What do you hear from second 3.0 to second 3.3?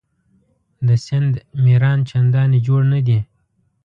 دي.